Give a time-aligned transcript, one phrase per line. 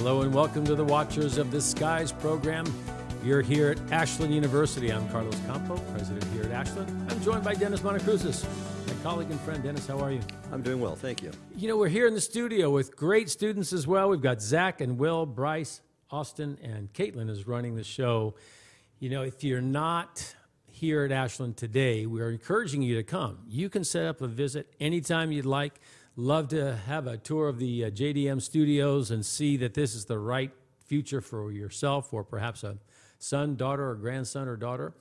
[0.00, 2.64] Hello and welcome to the Watchers of the Skies program.
[3.22, 4.90] You're here at Ashland University.
[4.90, 7.12] I'm Carlos Campo, president here at Ashland.
[7.12, 8.46] I'm joined by Dennis Monokroussos,
[8.86, 9.62] my colleague and friend.
[9.62, 10.22] Dennis, how are you?
[10.52, 11.30] I'm doing well, thank you.
[11.54, 14.08] You know, we're here in the studio with great students as well.
[14.08, 18.36] We've got Zach and Will, Bryce, Austin, and Caitlin is running the show.
[19.00, 23.40] You know, if you're not here at Ashland today, we are encouraging you to come.
[23.46, 25.78] You can set up a visit anytime you'd like.
[26.20, 30.04] Love to have a tour of the uh, JDM studios and see that this is
[30.04, 30.50] the right
[30.84, 32.76] future for yourself or perhaps a
[33.18, 34.92] son, daughter, or grandson or daughter.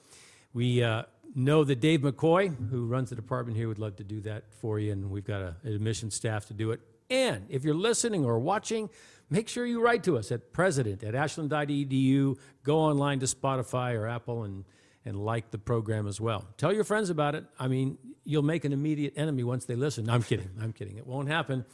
[0.54, 1.04] We uh,
[1.36, 4.80] know that Dave McCoy, who runs the department here, would love to do that for
[4.80, 6.80] you, and we've got a, an admission staff to do it.
[7.10, 8.90] And if you're listening or watching,
[9.30, 12.38] make sure you write to us at president at ashland.edu.
[12.64, 14.64] Go online to Spotify or Apple and
[15.06, 16.46] and like the program as well.
[16.58, 17.46] Tell your friends about it.
[17.60, 20.10] I mean, you'll make an immediate enemy once they listen.
[20.10, 20.50] I'm kidding.
[20.62, 20.98] I'm kidding.
[20.98, 21.66] It won't happen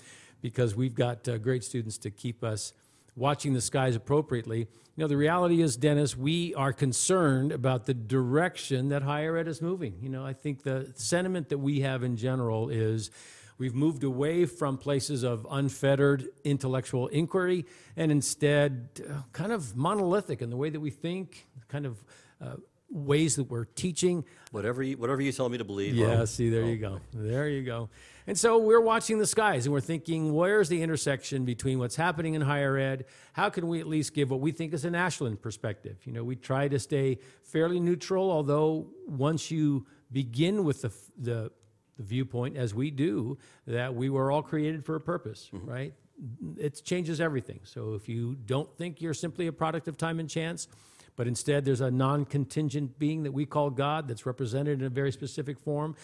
[0.41, 2.73] because we've got uh, great students to keep us
[3.15, 4.59] watching the skies appropriately.
[4.59, 4.67] You
[5.03, 9.61] know, the reality is, Dennis, we are concerned about the direction that higher ed is
[9.61, 9.95] moving.
[10.01, 13.11] You know, I think the sentiment that we have in general is
[13.57, 17.65] we've moved away from places of unfettered intellectual inquiry
[17.97, 22.03] and instead uh, kind of monolithic in the way that we think, kind of
[22.41, 22.55] uh,
[22.89, 24.23] ways that we're teaching.
[24.51, 25.95] Whatever you, whatever you tell me to believe.
[25.95, 26.69] Yeah, see, there well.
[26.71, 26.99] you go.
[27.13, 27.89] There you go.
[28.27, 32.33] And so we're watching the skies and we're thinking, where's the intersection between what's happening
[32.33, 33.05] in higher ed?
[33.33, 35.97] How can we at least give what we think is an Ashland perspective?
[36.05, 41.51] You know, we try to stay fairly neutral, although once you begin with the, the,
[41.97, 43.37] the viewpoint, as we do,
[43.67, 45.69] that we were all created for a purpose, mm-hmm.
[45.69, 45.93] right?
[46.57, 47.59] It changes everything.
[47.63, 50.67] So if you don't think you're simply a product of time and chance,
[51.15, 54.89] but instead there's a non contingent being that we call God that's represented in a
[54.89, 55.95] very specific form.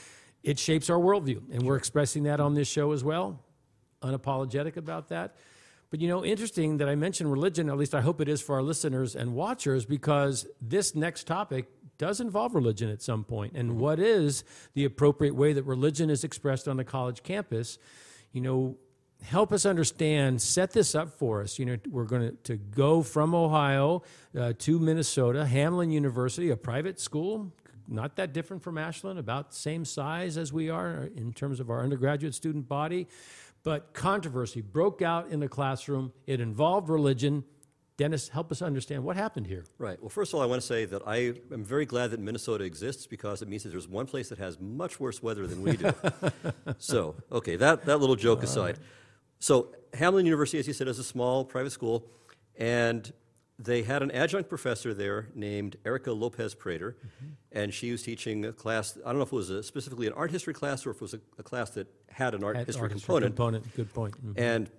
[0.43, 3.43] It shapes our worldview, and we're expressing that on this show as well,
[4.01, 5.35] unapologetic about that.
[5.91, 8.55] But you know, interesting that I mentioned religion, at least I hope it is for
[8.55, 11.67] our listeners and watchers, because this next topic
[11.97, 13.53] does involve religion at some point.
[13.55, 17.77] And what is the appropriate way that religion is expressed on a college campus?
[18.31, 18.77] You know,
[19.21, 21.59] help us understand, set this up for us.
[21.59, 24.03] You know, we're going to go from Ohio
[24.37, 27.51] uh, to Minnesota, Hamline University, a private school,
[27.87, 31.69] not that different from Ashland, about the same size as we are in terms of
[31.69, 33.07] our undergraduate student body.
[33.63, 36.13] But controversy broke out in the classroom.
[36.25, 37.43] It involved religion.
[37.97, 39.65] Dennis, help us understand what happened here.
[39.77, 40.01] Right.
[40.01, 42.63] Well, first of all, I want to say that I am very glad that Minnesota
[42.63, 45.77] exists because it means that there's one place that has much worse weather than we
[45.77, 45.93] do.
[46.79, 48.79] so, okay, that, that little joke aside.
[49.41, 52.05] So Hamline University, as you said, is a small private school,
[52.55, 53.11] and
[53.57, 57.31] they had an adjunct professor there named Erica Lopez Prater, mm-hmm.
[57.51, 58.97] and she was teaching a class.
[59.03, 61.01] I don't know if it was a, specifically an art history class or if it
[61.01, 63.35] was a, a class that had an art, history, art component.
[63.35, 63.75] component.
[63.75, 64.15] Good point.
[64.15, 64.39] Mm-hmm.
[64.39, 64.69] And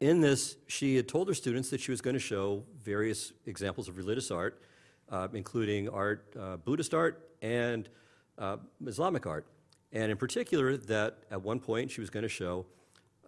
[0.00, 3.88] in this, she had told her students that she was going to show various examples
[3.88, 4.62] of religious art,
[5.10, 7.90] uh, including art, uh, Buddhist art, and
[8.38, 8.56] uh,
[8.86, 9.46] Islamic art.
[9.92, 12.64] And in particular, that at one point she was going to show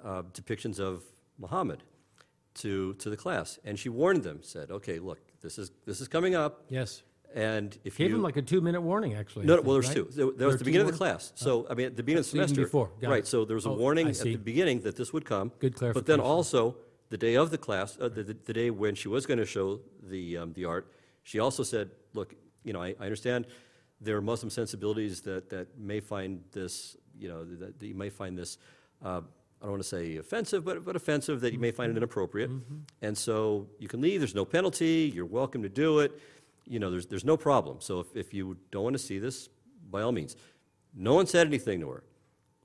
[0.05, 1.03] uh, depictions of
[1.39, 1.83] Muhammad
[2.55, 3.59] to, to the class.
[3.65, 6.65] And she warned them, said, okay, look, this is, this is coming up.
[6.69, 7.03] Yes.
[7.35, 8.17] And if Gave you.
[8.17, 9.45] them like a two minute warning, actually.
[9.45, 9.97] No, think, well, there's right?
[9.97, 10.09] two.
[10.11, 11.33] There, that was the beginning of the class.
[11.35, 12.63] So, I mean, at the beginning of the semester.
[12.63, 12.91] before.
[13.01, 13.19] Got right.
[13.21, 13.27] It.
[13.27, 15.53] So there was a oh, warning at the beginning that this would come.
[15.59, 15.93] Good clarification.
[15.93, 16.77] But then also,
[17.11, 19.47] the day of the class, uh, the, the, the, day when she was going to
[19.47, 20.91] show the, um, the art,
[21.23, 22.35] she also said, look,
[22.65, 23.47] you know, I, I understand
[24.01, 28.11] there are Muslim sensibilities that, that may find this, you know, that, that you may
[28.11, 28.59] find this
[29.05, 29.21] uh,
[29.61, 32.51] I don't want to say offensive, but, but offensive that you may find it inappropriate.
[32.51, 32.77] Mm-hmm.
[33.03, 36.19] And so you can leave, there's no penalty, you're welcome to do it.
[36.65, 37.79] You know, there's, there's no problem.
[37.81, 39.49] So if, if you don't want to see this,
[39.91, 40.37] by all means.
[40.95, 42.05] No one said anything to her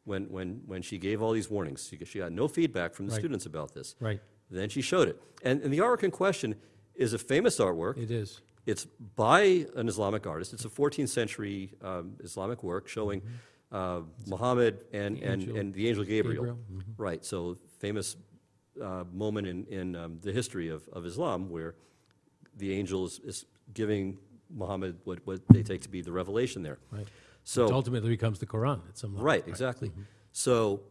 [0.04, 1.88] when, when, when she gave all these warnings.
[1.90, 3.20] She, she got no feedback from the right.
[3.20, 3.96] students about this.
[4.00, 4.22] Right.
[4.52, 5.22] Then she showed it.
[5.42, 6.56] And, and the artwork in question
[6.96, 7.98] is a famous artwork.
[7.98, 8.42] It is.
[8.66, 8.86] It's
[9.16, 10.54] by an Islamic artist.
[10.54, 13.22] It's a 14th century um, Islamic work showing.
[13.22, 13.34] Mm-hmm
[13.74, 16.46] uh, Muhammad and, the and, and the angel Gabriel.
[16.46, 16.60] Gabriel.
[16.72, 17.02] Mm-hmm.
[17.02, 18.16] Right, so famous
[18.82, 21.76] uh, moment in, in um, the history of, of Islam where
[22.56, 24.18] the angel is, is giving
[24.50, 26.78] Muhammad what, what they take to be the revelation there.
[26.92, 27.08] Right.
[27.44, 29.26] So Which ultimately becomes the Quran at some level.
[29.26, 29.90] Right, exactly.
[29.90, 30.02] Mm-hmm.
[30.32, 30.82] So,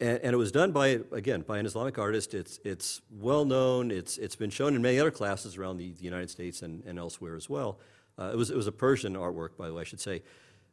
[0.00, 2.32] and, and, it was done by again by an Islamic artist.
[2.34, 3.90] It's it's well known.
[3.90, 6.98] It's it's been shown in many other classes around the, the United States and, and
[6.98, 7.78] elsewhere as well.
[8.18, 10.22] Uh, it was it was a Persian artwork, by the way, I should say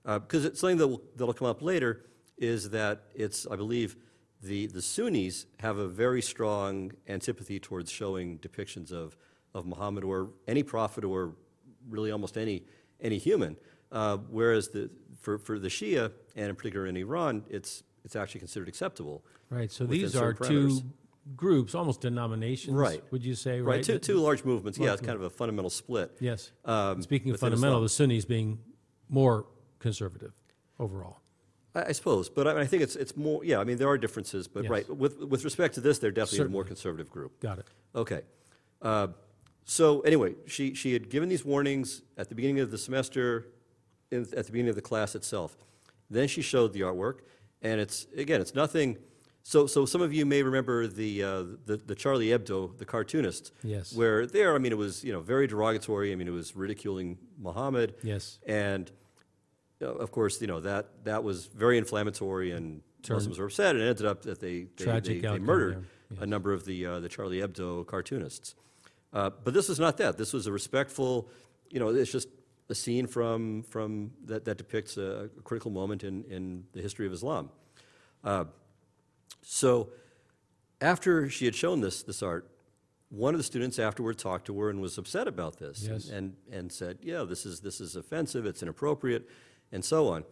[0.06, 2.06] because uh, it's something that will, that'll come up later
[2.38, 3.96] is that it's, I believe,
[4.42, 9.18] the, the Sunnis have a very strong antipathy towards showing depictions of,
[9.54, 11.34] of Muhammad or any prophet or
[11.90, 12.64] really almost any,
[13.02, 13.56] any human.
[13.92, 18.40] Uh, whereas the, for, for the Shia, and in particular in Iran, it's, it's actually
[18.40, 19.24] considered acceptable.
[19.50, 20.82] Right, so these are two
[21.36, 23.02] groups, almost denominations, Right.
[23.12, 23.62] would you say?
[23.62, 26.12] Right, Right, two, two large movements, yeah, it's kind of a fundamental split.
[26.20, 26.52] Yes.
[26.66, 27.84] um, Speaking of fundamental, Islam.
[27.84, 28.60] the Sunnis being
[29.10, 29.46] more
[29.90, 30.34] conservative
[30.80, 31.18] overall.
[31.76, 33.98] I, I suppose, but I, I think it's, it's more, yeah, I mean, there are
[33.98, 34.72] differences, but Yes.
[34.72, 36.68] right, with, with respect to this, they're definitely the more Certainly.
[36.76, 37.40] conservative group.
[37.40, 37.68] Got it.
[37.94, 38.22] Okay.
[38.82, 39.08] Uh,
[39.64, 43.48] so anyway, she, she had given these warnings at the beginning of the semester,
[44.12, 45.58] in, at the beginning of the class itself.
[46.10, 47.20] Then she showed the artwork,
[47.64, 48.98] and it's again, it's nothing.
[49.42, 53.52] So, so some of you may remember the, uh, the the Charlie Hebdo, the cartoonist.
[53.64, 53.92] Yes.
[53.96, 56.12] Where there, I mean, it was you know very derogatory.
[56.12, 57.96] I mean, it was ridiculing Muhammad.
[58.04, 58.38] Yes.
[58.46, 58.92] And
[59.82, 63.84] uh, of course, you know that that was very inflammatory, and Muslims were upset, and
[63.84, 66.66] it ended up that they they, Tragic they, they outcome murdered there, a number of
[66.66, 68.56] the uh, the Charlie Hebdo cartoonists.
[69.14, 70.18] Uh, but this was not that.
[70.18, 71.30] This was a respectful,
[71.70, 72.28] you know, it's just
[72.70, 77.06] a scene from from that, that depicts a, a critical moment in in the history
[77.08, 77.50] of Islam.
[78.24, 78.46] Uh,
[79.42, 79.90] so
[80.82, 82.50] after she had shown this this art,
[83.10, 86.10] one of the students afterward talked to her and was upset about this Yes.
[86.10, 89.30] and, and, and said, yeah, this is, this is offensive, it's inappropriate,
[89.72, 90.24] and so on.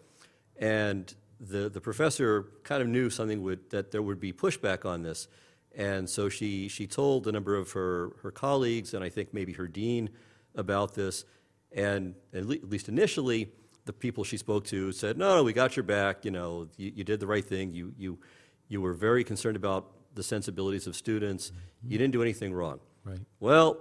[0.57, 5.03] And the, the professor kind of knew something would, that there would be pushback on
[5.03, 5.27] this.
[5.75, 9.53] And so she, she told a number of her, her colleagues, and I think maybe
[9.53, 10.09] her dean,
[10.55, 11.25] about this.
[11.71, 13.49] And at le- at least initially,
[13.85, 16.91] the people she spoke to said, no, no, we got your back, you know, you,
[16.95, 18.19] you did the right thing, you, you,
[18.67, 21.91] you were very concerned about the sensibilities of students, mm-hmm.
[21.91, 22.79] you didn't do anything wrong.
[23.03, 23.19] Right.
[23.39, 23.77] Well,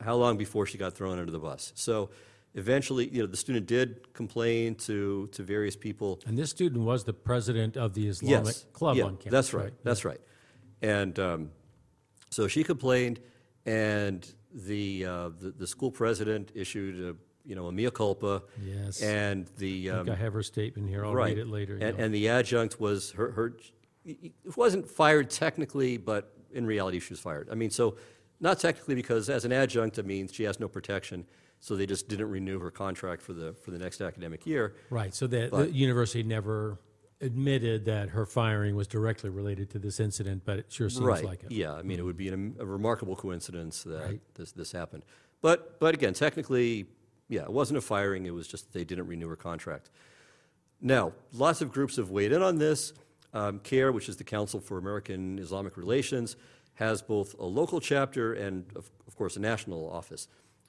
[0.00, 1.72] how long before she got thrown under the bus?
[1.74, 2.10] So
[2.54, 6.20] eventually, you know, the student did complain to, to various people.
[6.26, 9.32] And this student was the president of the Islamic yes, club yeah, on campus.
[9.32, 9.72] That's right.
[9.84, 10.20] That's right.
[10.82, 11.50] And um,
[12.30, 13.20] so she complained,
[13.66, 18.42] and the, uh, the the school president issued a you know a mea culpa.
[18.62, 19.02] Yes.
[19.02, 21.04] And the I um, think I have her statement here.
[21.04, 21.30] I'll right.
[21.30, 21.74] read it later.
[21.74, 22.04] And, yeah.
[22.04, 23.56] and the adjunct was her, her,
[24.04, 27.48] it wasn't fired technically, but in reality she was fired.
[27.50, 27.96] I mean, so
[28.40, 31.26] not technically because as an adjunct, it means she has no protection.
[31.60, 34.74] So they just didn't renew her contract for the for the next academic year.
[34.90, 35.14] right.
[35.14, 36.78] So the, the university never
[37.20, 41.24] admitted that her firing was directly related to this incident, but it sure seems right.
[41.24, 41.50] like it.
[41.50, 41.74] Yeah.
[41.74, 44.20] I mean, it would be an, a remarkable coincidence that Right.
[44.34, 45.04] this this happened.
[45.42, 46.86] But but again, technically,
[47.28, 48.26] yeah, it wasn't a firing.
[48.26, 49.90] It was just they didn't renew her contract.
[50.80, 52.92] Now, lots of groups have weighed in on this.
[53.34, 56.36] Um, CAIR, which is the Council for American Islamic Relations,
[56.74, 60.28] has both a local chapter and, of, of course, a national office.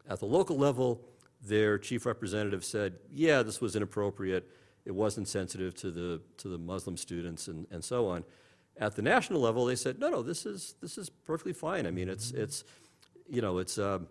[0.09, 1.01] At the local level,
[1.41, 4.49] their chief representative said, yeah, this was inappropriate.
[4.85, 8.25] It wasn't sensitive to the, to the Muslim students and, and so on.
[8.77, 11.85] At the national level, they said, no, no, this is, this is perfectly fine.
[11.85, 12.63] I mean, it's, it's,
[13.29, 14.07] you know, it's um,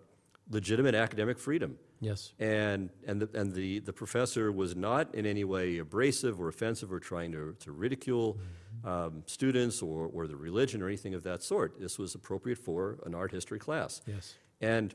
[0.49, 1.77] legitimate academic freedom.
[2.01, 2.33] Yes.
[2.39, 6.93] And, and, the, and the, the professor was not in any way abrasive or offensive
[6.93, 8.37] or trying to, to ridicule
[8.85, 11.79] um, students or, or the religion or anything of that sort.
[11.79, 14.01] This was appropriate for an art history class.
[14.07, 14.35] Yes.
[14.61, 14.93] And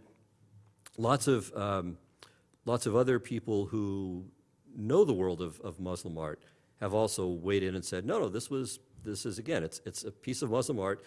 [0.97, 1.99] lots of, um,
[2.65, 4.25] lots of other people who
[4.77, 6.43] know the world of, of Muslim art
[6.81, 10.05] have also weighed in and said, no, no, this was, this is, again, it's, it's
[10.05, 11.05] a piece of Muslim art.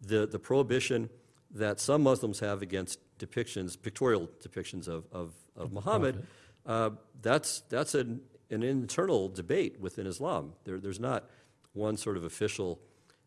[0.00, 1.10] The, the prohibition
[1.52, 6.26] that some Muslims have against depictions, pictorial depictions of, of, of Muhammad,
[6.66, 6.90] uh,
[7.22, 10.52] that's, that's an, an internal debate within Islam.
[10.64, 11.30] There, there's not
[11.72, 12.80] one sort of official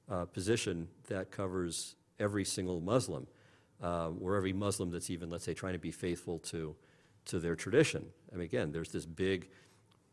[0.09, 3.27] uh, position that covers every single Muslim,
[3.81, 6.75] uh, or every Muslim that's even, let's say, trying to be faithful to,
[7.25, 8.05] to their tradition.
[8.31, 9.49] I mean, again, there's this big,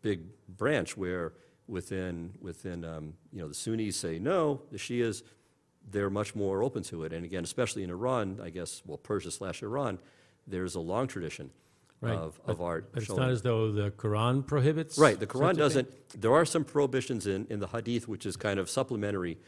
[0.02, 1.32] big branch where
[1.66, 5.22] within, within um, you know, the Sunnis say no, the Shias,
[5.90, 7.12] they're much more open to it.
[7.12, 9.98] And again, especially in Iran, I guess, well, Persia slash Iran,
[10.46, 11.50] there's a long tradition
[12.00, 12.18] Right.
[12.18, 12.90] of, of art.
[12.92, 14.98] But it's showing- not as though the Quran prohibits.
[14.98, 15.88] Right, the Quran doesn't.
[16.20, 19.38] There are some prohibitions in, in the Hadith, which is kind of supplementary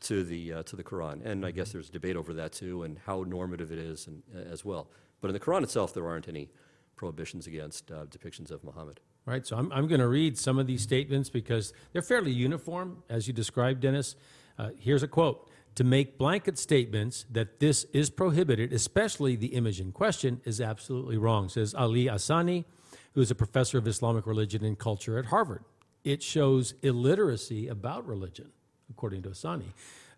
[0.00, 2.98] to the uh, to the Quran, and I guess there's debate over that too, and
[3.06, 4.88] how normative it is, and, uh, as well.
[5.20, 6.50] But in the Quran itself, there aren't any
[6.96, 9.00] prohibitions against uh, depictions of Muhammad.
[9.26, 9.46] Right.
[9.46, 13.26] So I'm, I'm going to read some of these statements because they're fairly uniform, as
[13.26, 14.14] you described, Dennis.
[14.58, 19.80] Uh, here's a quote To make blanket statements that this is prohibited, especially the image
[19.80, 22.64] in question, is absolutely wrong, says Ali Asani,
[23.14, 25.64] who is a professor of Islamic religion and culture at Harvard.
[26.04, 28.52] It shows illiteracy about religion,
[28.90, 29.64] according to Asani.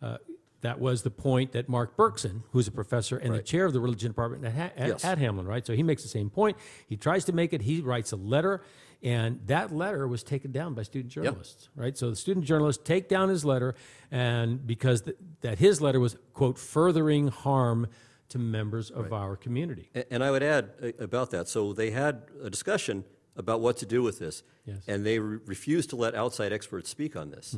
[0.03, 0.19] Uh,
[0.61, 3.81] that was the point that Mark Berkson, who's a professor and the chair of the
[3.81, 5.05] religion department at, at, Yes.
[5.05, 5.65] at Hamline, right?
[5.65, 6.57] So he makes the same point.
[6.89, 7.63] He tries to make it.
[7.63, 8.63] He writes a letter,
[9.01, 11.97] and that letter was taken down by student journalists, right?
[11.97, 13.77] So the student journalists take down his letter,
[14.11, 17.87] and because th- that his letter was quote furthering harm
[18.31, 19.91] to members of our community.
[19.95, 21.49] A- And I would add uh, about that.
[21.49, 23.05] So they had a discussion
[23.37, 24.79] about what to do with this, Yes.
[24.89, 27.57] and they re- refused to let outside experts speak on this.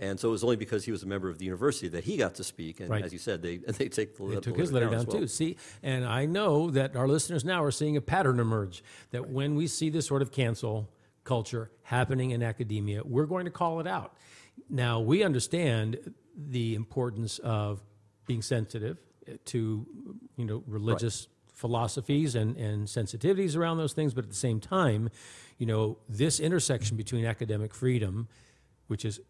[0.00, 2.16] And so it was only because he was a member of the university that he
[2.16, 2.78] got to speak.
[2.80, 3.04] And Right.
[3.04, 5.18] as you said, they, they take the, They the took his letter down as well.
[5.20, 5.26] too.
[5.26, 9.56] See, and I know that our listeners now are seeing a pattern emerge that when
[9.56, 10.88] we see this sort of cancel
[11.24, 14.16] culture happening in academia, we're going to call it out.
[14.70, 17.82] Now, we understand the importance of
[18.26, 19.86] being sensitive eh, to,
[20.36, 25.10] you know, religious philosophies and, and sensitivities around those things, but at the same time,
[25.58, 28.28] you know, this intersection between academic freedom,
[28.86, 29.20] which is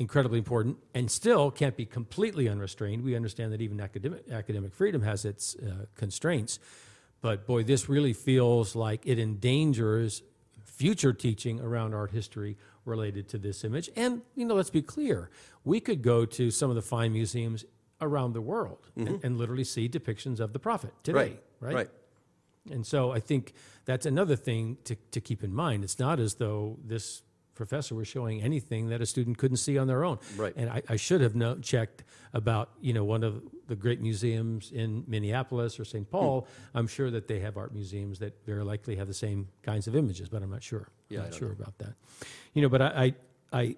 [0.00, 3.04] incredibly important and still can't be completely unrestrained.
[3.04, 6.58] We understand that even academic, academic freedom has its uh, constraints.
[7.20, 10.22] But boy, this really feels like it endangers
[10.64, 13.90] future teaching around art history related to this image.
[13.94, 15.30] And, you know, let's be clear
[15.64, 17.66] we could go to some of the fine museums
[18.00, 21.88] around the world and, and literally see depictions of the prophet today, Right, right.
[22.70, 23.52] and so I think
[23.84, 25.84] that's another thing to, to keep in mind.
[25.84, 27.20] It's not as though this
[27.60, 30.18] professor was showing anything that a student couldn't see on their own.
[30.34, 30.54] Right.
[30.56, 34.72] And I, I should have know, checked about, you know, one of the great museums
[34.72, 36.10] in Minneapolis or St.
[36.10, 36.48] Paul.
[36.72, 36.78] Hmm.
[36.78, 39.94] I'm sure that they have art museums that very likely have the same kinds of
[39.94, 40.88] images, but I'm not sure.
[41.10, 41.92] Yeah, I'm not sure about that.
[42.54, 43.14] You know, but I,
[43.52, 43.76] I, I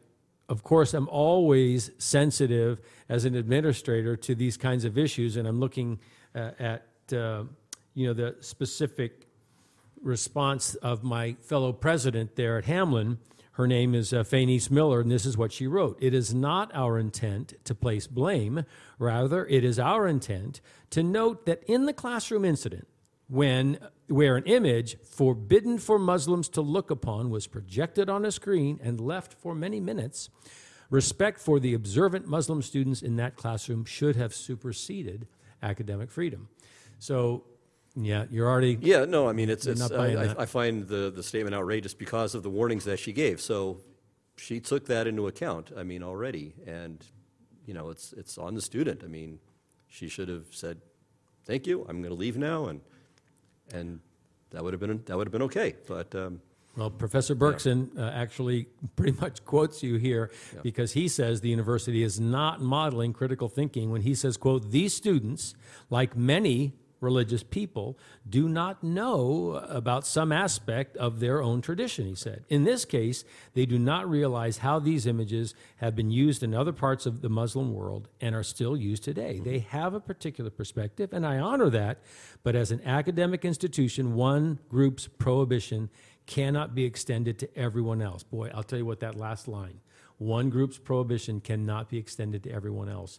[0.49, 5.59] of course, I'm always sensitive as an administrator to these kinds of issues, and I'm
[5.59, 5.99] looking
[6.37, 7.45] uh, at, uh,
[7.95, 9.27] you know, the specific
[10.03, 13.19] response of my fellow president there at Hamline.
[13.53, 15.99] Her name is uh, Fayneese Miller, and this is what she wrote.
[16.01, 18.65] It is not our intent to place blame.
[18.99, 22.89] Rather, it is our intent to note that in the classroom incident,
[23.29, 23.79] when
[24.09, 29.01] where an image forbidden for Muslims to look upon was projected on a screen and
[29.01, 30.31] left for many minutes,
[30.91, 35.27] respect for the observant Muslim students in that classroom should have superseded
[35.63, 36.49] academic freedom.
[36.99, 37.45] So,
[37.95, 40.39] yeah, you're already Yeah, no, I mean, it's, You're it's not buying I, that.
[40.39, 43.41] I, I find the, the statement outrageous because of the warnings that she gave.
[43.41, 43.81] So
[44.37, 46.55] she took that into account, I mean, already.
[46.67, 47.05] And,
[47.67, 49.03] you know, it's, it's on the student.
[49.05, 49.39] I mean,
[49.89, 50.79] she should have said,
[51.45, 52.67] thank you, I'm going to leave now.
[52.67, 52.81] And,
[53.75, 54.01] and
[54.51, 55.75] that would have been, that would have been okay.
[55.87, 56.41] But, um,
[56.79, 60.31] Well, Professor Berkson uh, actually pretty much quotes you here
[60.63, 64.95] because he says the university is not modeling critical thinking when he says, quote, these
[64.95, 65.55] students,
[65.91, 66.73] like many
[67.03, 72.45] religious people, do not know about some aspect of their own tradition, he said.
[72.49, 76.73] In this case, they do not realize how these images have been used in other
[76.73, 79.41] parts of the Muslim world and are still used today.
[79.41, 81.99] They have a particular perspective, and I honor that,
[82.43, 85.91] but as an academic institution, one group's prohibition
[86.27, 88.23] cannot be extended to everyone else.
[88.23, 89.81] Boy, I'll tell you what, that last line
[90.23, 93.19] one group's prohibition cannot be extended to everyone else.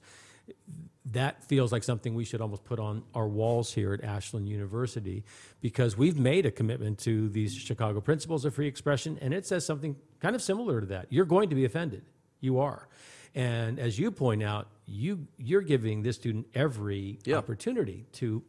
[1.11, 5.23] That feels like something we should almost put on our walls here at Ashland University
[5.61, 9.65] because we've made a commitment to these Chicago principles of free expression, and it says
[9.65, 11.07] something kind of similar to that.
[11.09, 12.03] You're going to be offended.
[12.39, 12.87] You are.
[13.35, 17.35] And as you point out, you, you're giving this student every Yeah.
[17.37, 18.41] opportunity to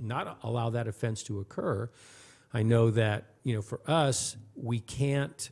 [0.00, 1.88] not allow that offense to occur.
[2.52, 5.50] I know that, you know, for us, we can't,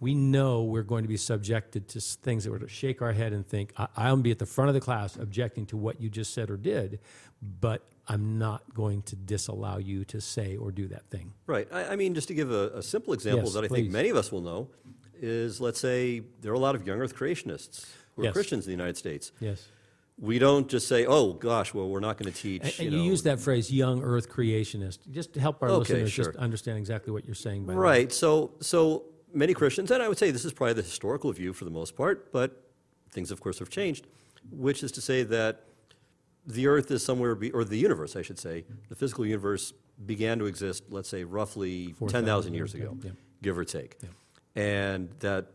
[0.00, 3.32] we know we're going to be subjected to things that we're to shake our head
[3.32, 6.08] and think, I- I'll be at the front of the class objecting to what you
[6.08, 7.00] just said or did,
[7.42, 11.32] but I'm not going to disallow you to say or do that thing.
[11.46, 11.68] Right.
[11.72, 13.82] I, I mean, just to give a, a simple example Yes, that I please.
[13.82, 14.70] think many of us will know
[15.20, 18.32] is let's say there are a lot of young earth creationists who are Yes.
[18.34, 19.32] Christians in the United States.
[19.40, 19.66] Yes.
[20.20, 22.62] We don't just say, oh, gosh, well, we're not going to teach.
[22.62, 25.68] And, you and you know, use that phrase, young earth creationist, just to help our
[25.68, 26.24] Okay, listeners sure.
[26.26, 27.78] just understand exactly what you're saying by that.
[27.78, 28.12] Right.
[28.12, 31.64] So, so many Christians, and I would say this is probably the historical view for
[31.64, 32.70] the most part, but
[33.10, 34.06] things, of course, have changed,
[34.50, 35.64] which is to say that
[36.46, 39.72] the Earth is somewhere, be, or the universe, I should say, the physical universe
[40.06, 43.10] began to exist, let's say, roughly 10,000 years ago, yeah.
[43.42, 43.98] give or take.
[44.56, 45.46] And that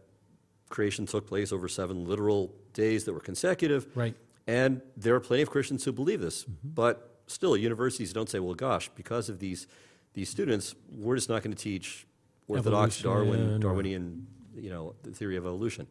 [0.70, 3.88] creation took place over seven literal days that were consecutive.
[3.96, 4.16] Right.
[4.48, 6.44] And there are plenty of Christians who believe this.
[6.44, 6.70] Mm-hmm.
[6.76, 9.68] But still, universities don't say, well, gosh, because of these,
[10.14, 12.06] these students, we're just not going to teach
[12.48, 15.88] orthodox Darwin, or- Darwinian, you know, the theory of evolution.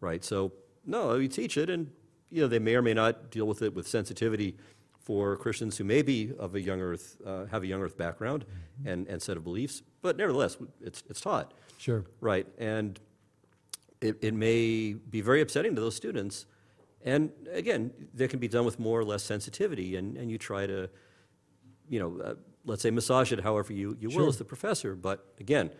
[0.00, 0.24] Right?
[0.24, 0.52] So,
[0.84, 1.90] no, we teach it, and,
[2.30, 4.56] you know, they may or may not deal with it with sensitivity
[4.98, 8.44] for Christians who may be of a young earth, uh, have a young earth background
[8.84, 9.82] and, and set of beliefs.
[10.02, 11.54] But nevertheless, it's, it's taught.
[11.78, 12.04] Sure.
[12.20, 12.98] Right, and
[14.00, 16.46] it, it may be very upsetting to those students.
[17.04, 20.66] And again, that can be done with more or less sensitivity, and, and you try
[20.66, 20.90] to,
[21.88, 22.34] you know, uh,
[22.68, 24.22] let's say massage it however you, you Sure.
[24.22, 24.94] will as the professor.
[24.94, 25.70] But again,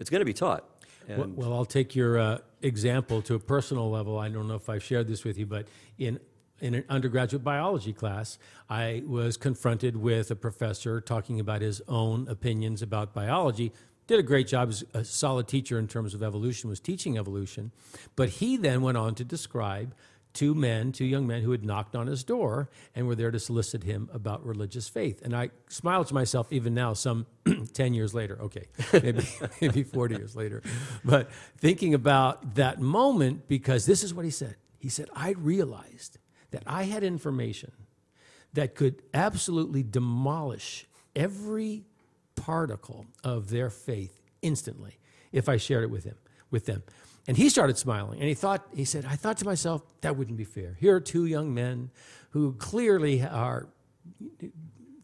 [0.00, 0.64] it's going to be taught.
[1.08, 4.18] Well, well, I'll take your uh, example to a personal level.
[4.18, 6.20] I don't know if I've shared this with you, but in
[6.60, 8.36] in an undergraduate biology class,
[8.68, 13.72] I was confronted with a professor talking about his own opinions about biology,
[14.08, 17.70] did a great job as a solid teacher in terms of evolution, was teaching evolution.
[18.16, 19.94] But he then went on to describe
[20.38, 23.40] two men, two young men who had knocked on his door and were there to
[23.40, 25.20] solicit him about religious faith.
[25.20, 27.26] And I smile to myself even now, some
[27.72, 29.26] 10 years later, okay, maybe,
[29.60, 30.62] maybe 40 years later,
[31.04, 34.54] but thinking about that moment because this is what he said.
[34.78, 36.18] He said, I realized
[36.52, 37.72] that I had information
[38.52, 41.84] that could absolutely demolish every
[42.36, 45.00] particle of their faith instantly
[45.32, 46.14] if I shared it with him,
[46.48, 46.84] with them.
[47.28, 50.38] And he started smiling and he thought, he said, I thought to myself, that wouldn't
[50.38, 50.76] be fair.
[50.80, 51.90] Here are two young men
[52.30, 53.68] who clearly are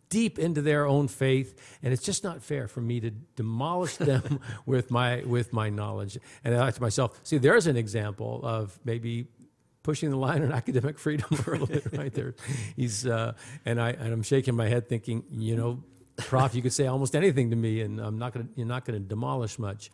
[0.08, 4.40] deep into their own faith, and it's just not fair for me to demolish them
[4.66, 6.16] with my with my knowledge.
[6.44, 9.26] And I thought to myself, see, there's an example of maybe
[9.82, 12.34] pushing the line on academic freedom a little bit right there.
[12.76, 13.34] He's uh,
[13.66, 15.82] and I and I'm shaking my head, thinking, you know,
[16.16, 19.02] Prof, you could say almost anything to me, and I'm not to you're not going
[19.02, 19.90] to demolish much.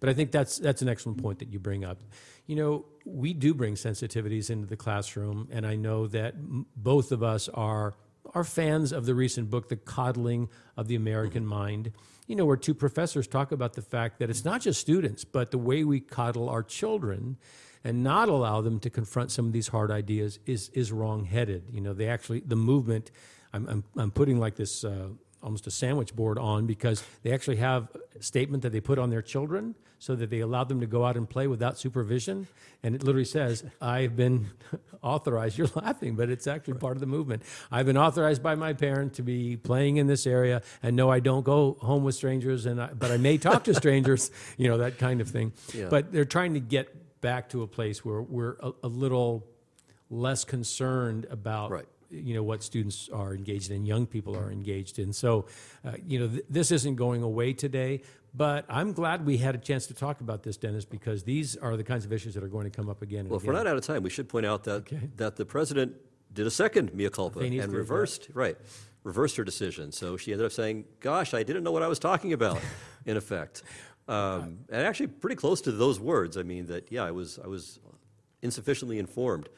[0.00, 2.00] But I think that's that's an excellent point that you bring up.
[2.46, 7.12] You know, we do bring sensitivities into the classroom, and I know that m- both
[7.12, 7.94] of us are
[8.34, 11.92] are fans of the recent book, The Coddling of the American Mind.
[12.26, 15.50] You know, where two professors talk about the fact that it's not just students, but
[15.50, 17.38] the way we coddle our children
[17.82, 21.64] and not allow them to confront some of these hard ideas is is wrongheaded.
[21.72, 23.10] You know, they actually the movement.
[23.52, 24.84] I'm I'm, I'm putting like this.
[24.84, 25.08] Uh,
[25.42, 27.88] almost a sandwich board on because they actually have
[28.20, 31.16] statement that they put on their children so that they allow them to go out
[31.16, 32.46] and play without supervision.
[32.82, 34.50] And it literally says, I've been
[35.02, 35.58] authorized.
[35.58, 37.42] You're laughing, but it's actually part of the movement.
[37.70, 40.62] I've been authorized by my parent to be playing in this area.
[40.82, 43.74] And no, I don't go home with strangers, and I, but I may talk to
[43.74, 45.52] strangers, you know, that kind of thing.
[45.74, 45.88] Yeah.
[45.90, 49.46] But they're trying to get back to a place where we're a, a little
[50.10, 54.98] less concerned about right you know what students are engaged in, young people are engaged
[54.98, 55.12] in.
[55.12, 55.46] So,
[55.84, 58.02] uh, you know, th- this isn't going away today.
[58.34, 61.76] But I'm glad we had a chance to talk about this, Dennis, because these are
[61.76, 63.28] the kinds of issues that are going to come up again.
[63.28, 65.00] well, if we're not out of time, we should point out that okay.
[65.16, 65.96] that the president
[66.32, 68.56] did a second mea culpa and reversed right
[69.02, 69.92] reversed her decision.
[69.92, 72.60] So she ended up saying, "Gosh, I didn't know what I was talking about."
[73.06, 73.62] in effect,
[74.08, 76.36] um, and actually pretty close to those words.
[76.36, 77.80] I mean that yeah, I was I was
[78.42, 79.48] insufficiently informed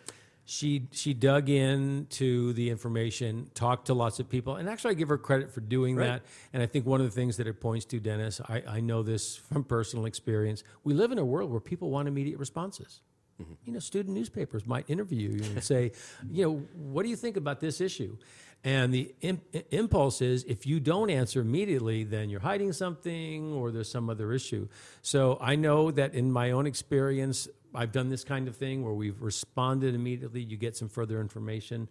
[0.50, 5.08] she she dug into the information, talked to lots of people, and actually I give
[5.08, 6.06] her credit for doing right.
[6.06, 6.22] that.
[6.52, 9.04] And I think one of the things that it points to, Dennis, I, I know
[9.04, 10.64] this from personal experience.
[10.82, 13.00] We live in a world where people want immediate responses.
[13.40, 13.52] Mm-hmm.
[13.64, 15.92] You know, student newspapers might interview you and say,
[16.30, 18.18] you know, what do you think about this issue?
[18.64, 23.70] And the imp- impulse is if you don't answer immediately, then you're hiding something or
[23.70, 24.68] there's some other issue.
[25.00, 28.94] So I know that in my own experience, I've done this kind of thing where
[28.94, 30.42] we've responded immediately.
[30.42, 31.88] You get some further information,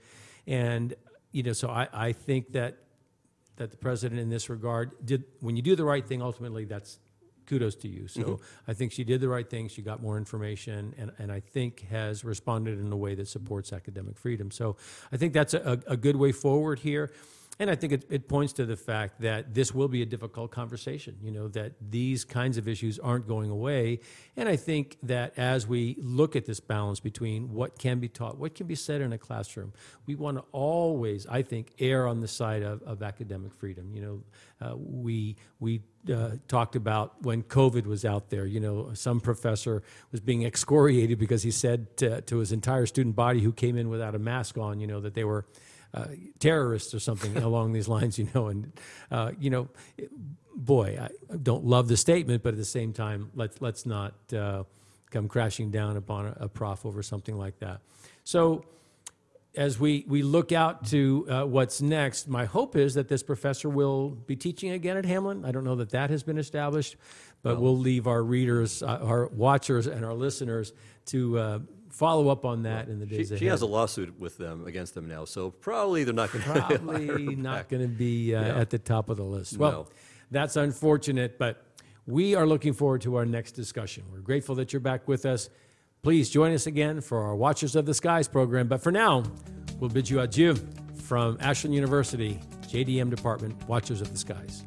[0.47, 0.93] and
[1.31, 2.77] you know, so I, I think that
[3.57, 6.21] that the president in this regard did when you do the right thing.
[6.21, 6.99] Ultimately, that's
[7.49, 8.07] kudos to you.
[8.07, 8.71] So mm-hmm.
[8.71, 9.67] I think she did the right thing.
[9.67, 13.73] She got more information, and, and I think has responded in a way that supports
[13.73, 14.51] academic freedom.
[14.51, 14.77] So
[15.11, 17.11] I think that's a, a good way forward here.
[17.61, 20.49] And I think it, it, points to the fact that this will be a difficult
[20.49, 23.99] conversation, you know, that these kinds of issues aren't going away.
[24.37, 28.37] And I think that as we look at this balance between what can be taught,
[28.37, 29.73] what can be said in a classroom,
[30.05, 33.91] we want to always, I think, err on the side of, of academic freedom.
[33.93, 34.23] You know,
[34.65, 39.83] uh, we, we uh, talked about when COVID was out there, you know, some professor
[40.13, 43.89] was being excoriated because he said to, to his entire student body who came in
[43.89, 45.45] without a mask on, you know, that they were
[45.93, 46.05] uh,
[46.39, 48.47] terrorists or something along these lines, you know.
[48.47, 48.71] And
[49.11, 49.69] uh, you know,
[50.55, 54.63] boy, I don't love the statement, but at the same time, let's let's not uh,
[55.11, 57.81] come crashing down upon a, a, prof over something like that.
[58.23, 58.65] So.
[59.55, 63.67] As we, we look out to uh, what's next, my hope is that this professor
[63.67, 65.43] will be teaching again at Hamline.
[65.43, 66.97] I don't know that that has been established,
[67.41, 70.71] but well, we'll leave our readers, uh, our watchers, and our listeners
[71.07, 73.39] to uh, follow up on that in the days she, ahead.
[73.39, 76.61] She has a lawsuit with them against them now, so probably they're not going to
[76.61, 78.59] probably not going to be uh, yeah.
[78.59, 79.57] at the top of the list.
[79.57, 79.87] Well, no.
[80.31, 81.65] that's unfortunate, but
[82.05, 84.03] we are looking forward to our next discussion.
[84.11, 85.49] We're grateful that you're back with us.
[86.01, 88.67] Please join us again for our Watchers of the Skies program.
[88.67, 89.23] But for now,
[89.79, 90.55] we'll bid you adieu
[91.03, 94.63] from Ashland University, JDM Department, Watchers of the Skies.